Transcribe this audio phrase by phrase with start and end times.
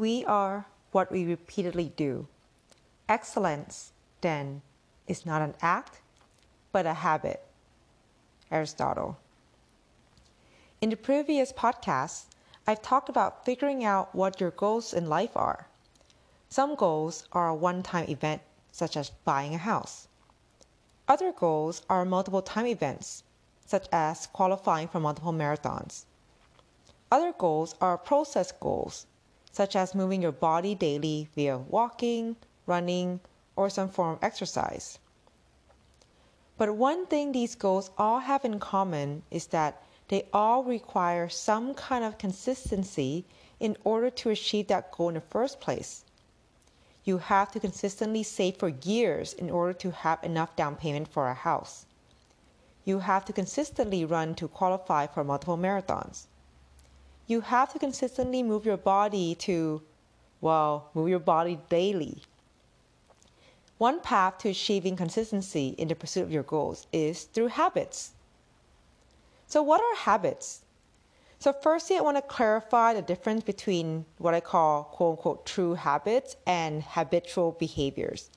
[0.00, 2.26] We are what we repeatedly do.
[3.06, 3.92] Excellence,
[4.22, 4.62] then,
[5.06, 6.00] is not an act,
[6.72, 7.44] but a habit.
[8.50, 9.18] Aristotle.
[10.80, 12.28] In the previous podcast,
[12.66, 15.66] I've talked about figuring out what your goals in life are.
[16.48, 18.40] Some goals are a one time event,
[18.72, 20.08] such as buying a house.
[21.08, 23.22] Other goals are multiple time events,
[23.66, 26.06] such as qualifying for multiple marathons.
[27.12, 29.04] Other goals are process goals,
[29.52, 32.36] such as moving your body daily via walking,
[32.66, 33.20] running,
[33.56, 34.98] or some form of exercise.
[36.56, 41.72] But one thing these goals all have in common is that they all require some
[41.74, 43.24] kind of consistency
[43.58, 46.04] in order to achieve that goal in the first place.
[47.04, 51.28] You have to consistently save for years in order to have enough down payment for
[51.28, 51.86] a house.
[52.84, 56.26] You have to consistently run to qualify for multiple marathons.
[57.30, 59.82] You have to consistently move your body to,
[60.40, 62.24] well, move your body daily.
[63.78, 68.14] One path to achieving consistency in the pursuit of your goals is through habits.
[69.46, 70.62] So, what are habits?
[71.38, 75.74] So, firstly, I want to clarify the difference between what I call quote unquote true
[75.74, 78.28] habits and habitual behaviors.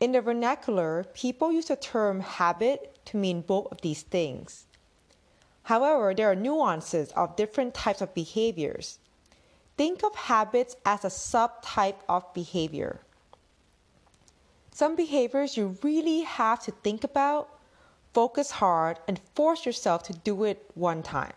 [0.00, 4.66] In the vernacular, people use the term habit to mean both of these things.
[5.64, 8.98] However, there are nuances of different types of behaviors.
[9.76, 13.00] Think of habits as a subtype of behavior.
[14.72, 17.48] Some behaviors you really have to think about,
[18.12, 21.32] focus hard, and force yourself to do it one time.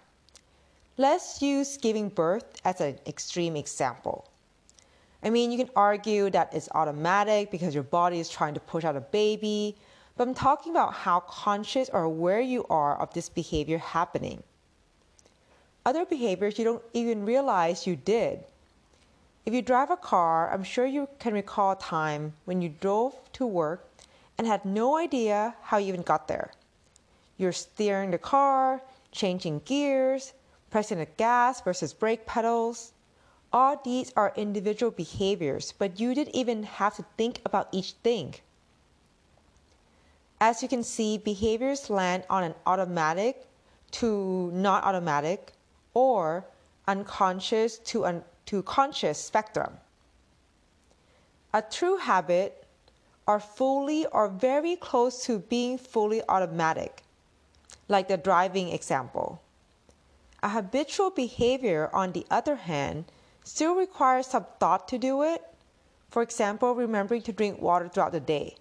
[0.98, 4.28] Let's use giving birth as an extreme example.
[5.24, 8.84] I mean, you can argue that it's automatic because your body is trying to push
[8.84, 9.78] out a baby,
[10.18, 14.42] but I'm talking about how conscious or aware you are of this behavior happening.
[15.86, 18.44] Other behaviors you don't even realize you did.
[19.46, 23.14] If you drive a car, I'm sure you can recall a time when you drove
[23.34, 23.88] to work
[24.38, 26.52] and had no idea how you even got there.
[27.38, 30.34] You're steering the car, changing gears,
[30.72, 32.92] pressing the gas versus brake pedals.
[33.54, 38.36] All these are individual behaviors, but you didn't even have to think about each thing.
[40.40, 43.48] As you can see, behaviors land on an automatic
[43.92, 45.54] to not automatic
[45.94, 46.46] or
[46.88, 49.78] unconscious to, un- to conscious spectrum.
[51.54, 52.66] A true habit
[53.28, 57.04] are fully or very close to being fully automatic,
[57.88, 59.42] like the driving example.
[60.44, 63.06] A habitual behavior, on the other hand,
[63.44, 65.42] still requires some thought to do it.
[66.10, 68.56] For example, remembering to drink water throughout the day.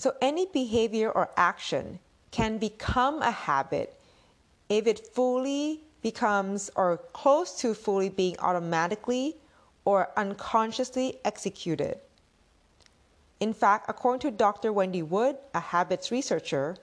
[0.00, 1.98] So, any behavior or action
[2.30, 4.00] can become a habit
[4.70, 9.36] if it fully becomes or close to fully being automatically
[9.84, 11.98] or unconsciously executed.
[13.40, 14.72] In fact, according to Dr.
[14.72, 16.78] Wendy Wood, a habits researcher,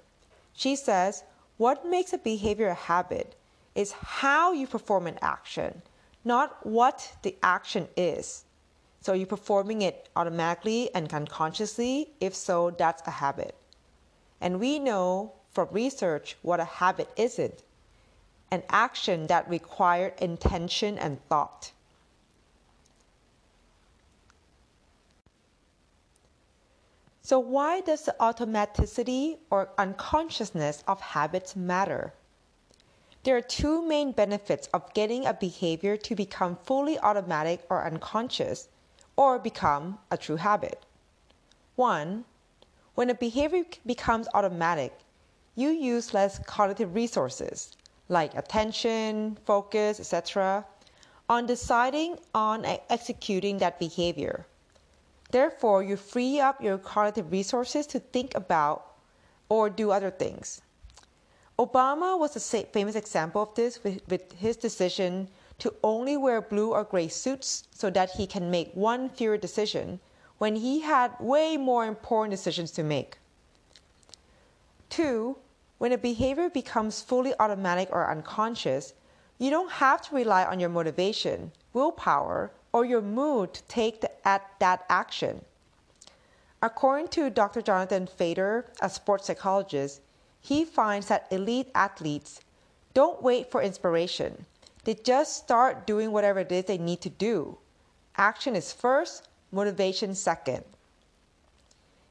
[0.53, 1.23] she says
[1.57, 3.33] what makes a behavior a habit
[3.73, 5.81] is how you perform an action,
[6.23, 8.45] not what the action is.
[9.07, 12.12] So you're performing it automatically and unconsciously?
[12.19, 13.56] If so, that's a habit.
[14.41, 17.63] And we know from research what a habit isn't
[18.51, 21.72] an action that required intention and thought.
[27.22, 32.13] So, why does the automaticity or unconsciousness of habits matter?
[33.24, 38.68] There are two main benefits of getting a behavior to become fully automatic or unconscious,
[39.17, 40.85] or become a true habit.
[41.75, 42.23] One,
[42.95, 44.97] when a behavior becomes automatic,
[45.55, 47.72] you use less cognitive resources
[48.09, 50.66] like attention, focus, etc.,
[51.29, 54.45] on deciding on executing that behavior.
[55.31, 58.94] Therefore, you free up your cognitive resources to think about
[59.50, 60.61] or do other things.
[61.59, 65.27] Obama was a famous example of this with, with, his decision
[65.59, 70.00] to only wear blue or gray suits so that he can make one fewer decision
[70.38, 73.18] when he had way more important decisions to make.
[74.89, 75.38] Two,
[75.77, 78.94] when a behavior becomes fully automatic or unconscious,
[79.38, 84.27] you don't have to rely on your motivation, willpower, or your mood to take the,
[84.27, 85.44] at that action.
[86.62, 87.62] According to Dr.
[87.62, 90.01] Jonathan Fader, a sports psychologist,
[90.39, 92.42] he finds that elite athletes
[92.94, 94.45] don't wait for inspiration.
[94.88, 97.57] They just start doing whatever it is they need to do.
[98.16, 100.63] Action is first, motivation second.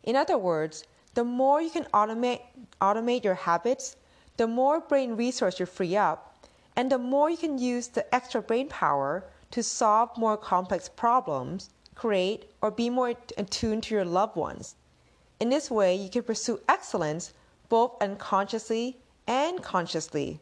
[0.03, 0.85] In other words,
[1.15, 2.43] the more you can automate,
[2.83, 3.97] automate your habits,
[4.37, 6.37] the more brain resource you free up,
[6.77, 11.71] and the more you can use the extra brain power to solve more complex problems,
[11.95, 14.75] create, or be more attuned to your loved ones.
[15.41, 17.33] In this way, you can pursue excellence
[17.71, 20.41] both unconsciously and consciously.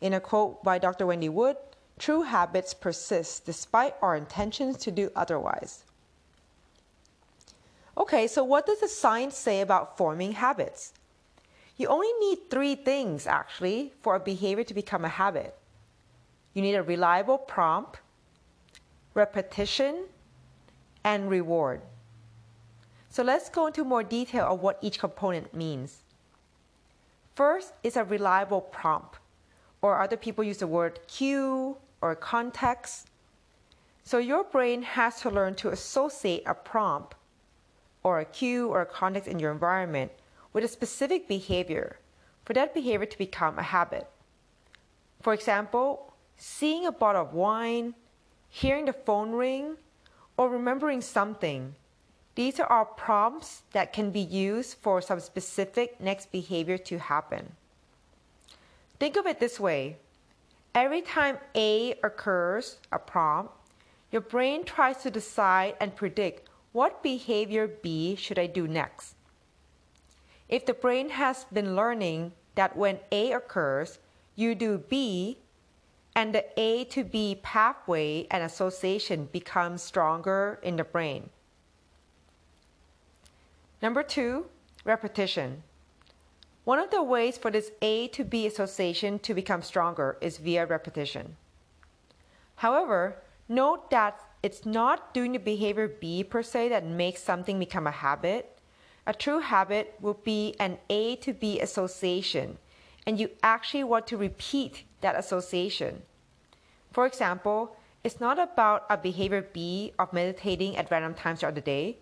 [0.00, 1.06] In a quote by Dr.
[1.06, 1.56] Wendy Wood,
[1.98, 5.84] true habits persist despite our intentions to do otherwise.
[7.96, 10.92] Okay, so what does the science say about forming habits?
[11.76, 15.56] You only need three things actually for a behavior to become a habit.
[16.54, 18.00] You need a reliable prompt,
[19.14, 20.04] repetition,
[21.04, 21.80] and reward.
[23.10, 26.02] So let's go into more detail of what each component means.
[27.34, 29.18] First is a reliable prompt,
[29.82, 33.08] or other people use the word cue or context.
[34.04, 37.14] So your brain has to learn to associate a prompt
[38.02, 40.12] or a cue or a context in your environment
[40.52, 41.98] with a specific behavior
[42.44, 44.08] for that behavior to become a habit.
[45.20, 47.94] For example, seeing a bottle of wine,
[48.48, 49.76] hearing the phone ring,
[50.38, 51.74] or remembering something.
[52.36, 57.52] These are all prompts that can be used for some specific next behavior to happen.
[58.98, 59.96] Think of it this way
[60.74, 63.52] every time A occurs, a prompt,
[64.10, 69.14] your brain tries to decide and predict what behavior B should I do next.
[70.48, 73.98] If the brain has been learning that when A occurs,
[74.34, 75.38] you do B,
[76.14, 81.30] and the A to B pathway and association becomes stronger in the brain.
[83.80, 84.46] Number two,
[84.84, 85.62] repetition.
[86.68, 90.66] One of the ways for this A to B association to become stronger is via
[90.66, 91.36] repetition.
[92.56, 97.86] However, note that it's not doing the behavior B per se that makes something become
[97.86, 98.58] a habit.
[99.06, 102.58] A true habit will be an A to B association,
[103.06, 106.02] and you actually want to repeat that association.
[106.92, 111.62] For example, it's not about a behavior B of meditating at random times throughout the
[111.62, 111.96] day.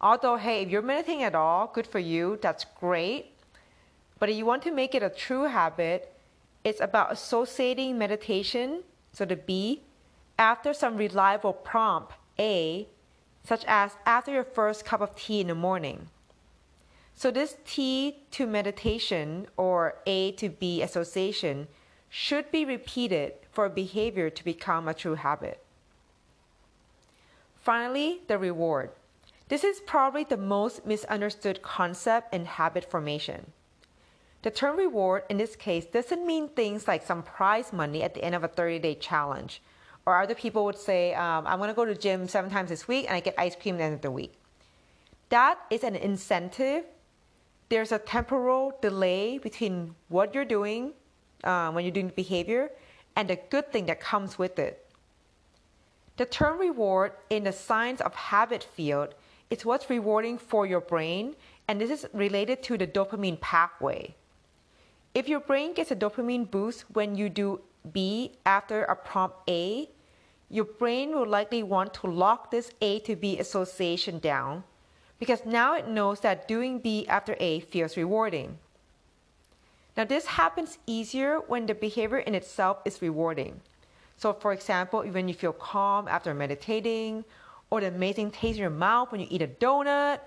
[0.00, 3.35] Although, hey, if you're meditating at all, good for you, that's great.
[4.18, 6.12] But if you want to make it a true habit,
[6.64, 8.82] it's about associating meditation,
[9.12, 9.82] so the B,
[10.38, 12.88] after some reliable prompt, A,
[13.44, 16.08] such as after your first cup of tea in the morning.
[17.14, 21.68] So, this tea to meditation or A to B association
[22.10, 25.64] should be repeated for a behavior to become a true habit.
[27.60, 28.90] Finally, the reward.
[29.48, 33.52] This is probably the most misunderstood concept in habit formation.
[34.46, 38.22] The term reward in this case doesn't mean things like some prize money at the
[38.22, 39.60] end of a 30 day challenge
[40.06, 42.86] or other people would say, um, I'm going to go to gym seven times this
[42.86, 44.34] week and I get ice cream at the end of the week.
[45.30, 46.84] That is an incentive.
[47.70, 50.92] There's a temporal delay between what you're doing
[51.42, 52.70] uh, when you're doing the behavior
[53.16, 54.88] and the good thing that comes with it.
[56.18, 59.16] The term reward in the science of habit field
[59.50, 61.34] is what's rewarding for your brain,
[61.66, 64.14] and this is related to the dopamine pathway.
[65.16, 69.88] If your brain gets a dopamine boost when you do B after a prompt A,
[70.50, 74.64] your brain will likely want to lock this A to B association down
[75.18, 78.58] because now it knows that doing B after A feels rewarding.
[79.96, 83.62] Now, this happens easier when the behavior in itself is rewarding.
[84.18, 87.24] So, for example, when you feel calm after meditating,
[87.70, 90.20] or the amazing taste in your mouth when you eat a donut,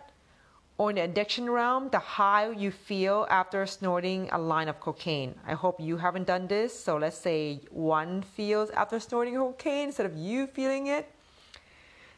[0.79, 5.35] or in the addiction realm, the high you feel after snorting a line of cocaine.
[5.45, 6.71] I hope you haven't done this.
[6.73, 11.11] So let's say one feels after snorting cocaine instead of you feeling it.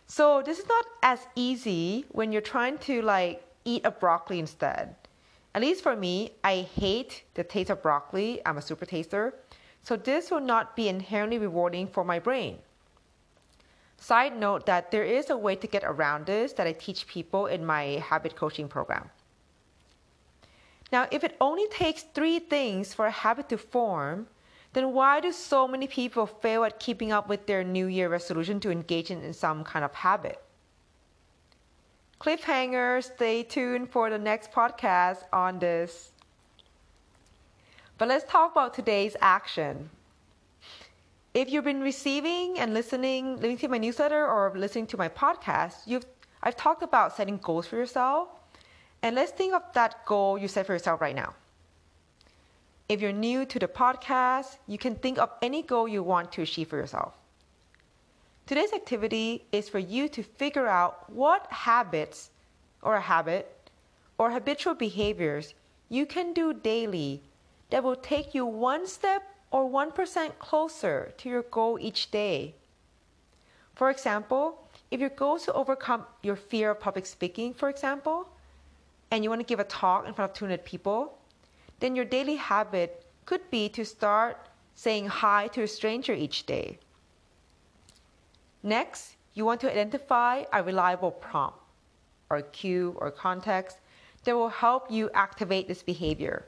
[0.05, 4.95] So this is not as easy when you're trying to like eat a broccoli instead.
[5.55, 8.41] At least for me, I hate the taste of broccoli.
[8.45, 9.33] I'm a super taster.
[9.81, 12.59] So this will not be inherently rewarding for my brain.
[14.01, 17.45] Side note that there is a way to get around this that I teach people
[17.45, 19.11] in my habit coaching program.
[20.91, 24.25] Now, if it only takes three things for a habit to form,
[24.73, 28.59] then why do so many people fail at keeping up with their New Year resolution
[28.61, 30.41] to engage in some kind of habit?
[32.19, 36.11] Cliffhanger, stay tuned for the next podcast on this.
[37.99, 39.91] But let's talk about today's action
[41.33, 45.75] if you've been receiving and listening, listening to my newsletter or listening to my podcast,
[45.85, 46.05] you've
[46.43, 48.29] I've talked about setting goals for yourself.
[49.03, 51.35] And let's think of that goal you set for yourself right now.
[52.89, 56.41] If you're new to the podcast, you can think of any goal you want to
[56.41, 57.13] achieve for yourself.
[58.47, 62.31] Today's activity is for you to figure out what habits
[62.81, 63.69] or a habit
[64.17, 65.53] or habitual behaviors
[65.89, 67.21] you can do daily
[67.69, 72.55] that will take you one step or 1% closer to your goal each day.
[73.75, 78.29] For example, if your goal is to overcome your fear of public speaking, for example,
[79.11, 81.17] and you want to give a talk in front of 200 people,
[81.79, 86.79] then your daily habit could be to start saying hi to a stranger each day.
[88.63, 91.57] Next, you want to identify a reliable prompt
[92.29, 93.77] or cue or context
[94.23, 96.45] that will help you activate this behavior.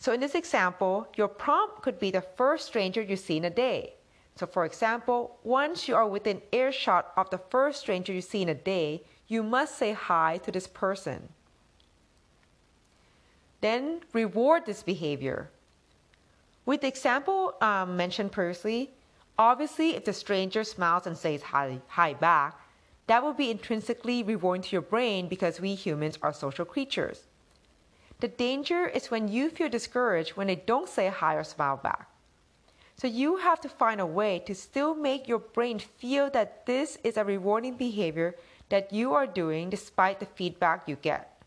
[0.00, 3.50] So in this example, your prompt could be the first stranger you see in a
[3.50, 3.94] day.
[4.34, 8.48] So for example, once you are within earshot of the first stranger you see in
[8.48, 11.28] a day, you must say hi to this person.
[13.60, 15.50] Then reward this behavior.
[16.64, 18.92] With the example um, mentioned previously,
[19.38, 22.58] obviously if the stranger smiles and says hi, hi back,
[23.06, 27.24] that will be intrinsically rewarding to your brain because we humans are social creatures.
[28.20, 32.08] The danger is when you feel discouraged when they don't say hi or smile back.
[32.96, 36.98] So you have to find a way to still make your brain feel that this
[37.02, 38.36] is a rewarding behavior
[38.68, 41.42] that you are doing despite the feedback you get.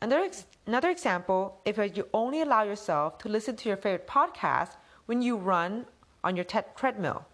[0.00, 0.30] Another,
[0.66, 5.36] another example, if you only allow yourself to listen to your favorite podcast when you
[5.36, 5.84] run
[6.24, 7.26] on your treadmill.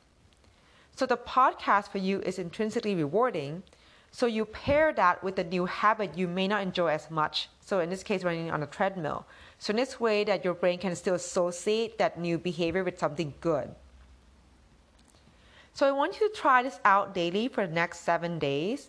[0.96, 3.62] So the podcast for you is intrinsically rewarding,
[4.16, 7.50] so you pair that with a new habit you may not enjoy as much.
[7.60, 9.26] So in this case, running on a treadmill.
[9.58, 13.34] So in this way that your brain can still associate that new behavior with something
[13.42, 13.74] good.
[15.74, 18.88] So I want you to try this out daily for the next seven days.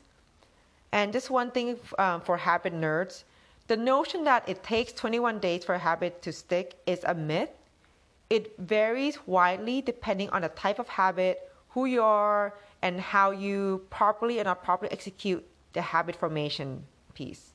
[0.93, 3.25] And just one thing um, for habit nerds,
[3.67, 7.49] the notion that it takes 21 days for a habit to stick is a myth.
[8.29, 13.85] It varies widely depending on the type of habit, who you are, and how you
[13.89, 17.53] properly and not properly execute the habit formation piece.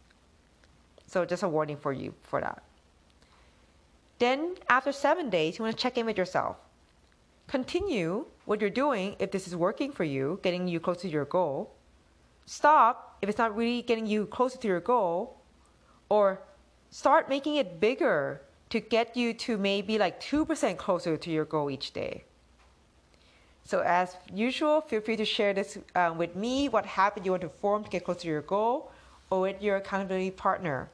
[1.07, 2.62] So just a warning for you for that.
[4.19, 6.57] Then after seven days, you want to check in with yourself.
[7.49, 11.25] Continue what you're doing if this is working for you, getting you closer to your
[11.25, 11.75] goal.
[12.47, 15.41] Stop if it's not really getting you closer to your goal,
[16.09, 16.41] or
[16.91, 21.71] start making it bigger to get you to maybe like 2% closer to your goal
[21.71, 22.25] each day.
[23.64, 27.42] So as usual, feel free to share this uh, with me, what habit you want
[27.42, 28.90] to form to get closer to your goal,
[29.31, 30.88] or with your accountability partner.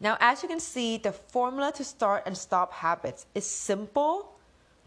[0.00, 4.36] Now, as you can see, the formula to start and stop habits is simple,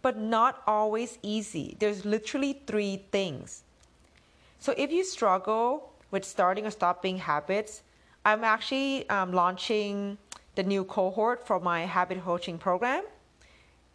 [0.01, 1.75] but not always easy.
[1.79, 3.63] There's literally three things.
[4.59, 7.81] So if you struggle with starting or stopping habits,
[8.23, 10.17] I'm actually um, launching
[10.55, 13.03] the new cohort for my habit coaching program.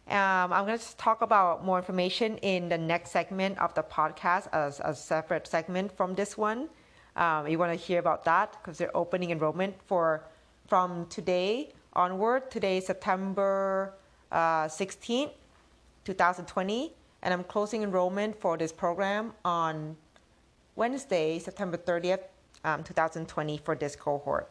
[0.09, 4.47] Um, I'm going to talk about more information in the next segment of the podcast
[4.53, 6.69] as a separate segment from this one.
[7.17, 10.23] Um, you want to hear about that because they're opening enrollment for
[10.69, 12.49] from today onward.
[12.49, 13.95] Today is September
[14.31, 15.31] uh, 16th,
[16.05, 19.97] 2020, and I'm closing enrollment for this program on
[20.77, 22.21] Wednesday, September 30th,
[22.63, 24.49] um, 2020 for this cohort.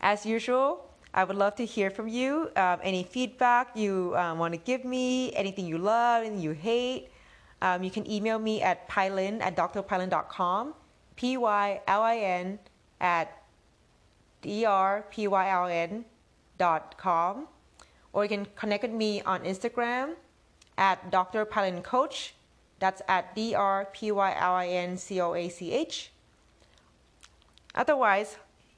[0.00, 2.50] As usual, I would love to hear from you.
[2.56, 7.08] Um, any feedback you um, want to give me, anything you love, anything you hate,
[7.60, 10.74] um, you can email me at pylin at drpylin.com,
[11.16, 12.58] P Y L I N
[13.00, 13.42] at
[14.42, 16.04] drpylin
[16.56, 17.48] dot com,
[18.12, 20.14] or you can connect with me on Instagram
[20.76, 21.44] at Dr.
[21.44, 22.34] Pylin Coach.
[22.78, 26.12] That's at D R P Y L I N C O A C H.
[27.74, 28.36] Otherwise,